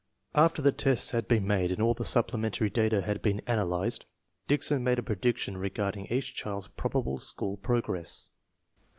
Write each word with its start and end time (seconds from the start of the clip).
After 0.33 0.63
the 0.63 0.71
tests 0.71 1.11
had 1.11 1.27
been 1.27 1.45
made 1.45 1.71
and 1.71 1.79
all 1.79 1.93
the 1.93 2.03
supplementary 2.05 2.71
data 2.71 3.03
had 3.03 3.21
been 3.21 3.39
analyzed, 3.45 4.05
Dickson 4.47 4.83
made 4.83 4.97
a 4.97 5.03
prediction 5.03 5.57
re 5.57 5.69
garding 5.69 6.07
each 6.07 6.33
child's 6.33 6.69
probable 6.69 7.19
school 7.19 7.55
progress. 7.57 8.29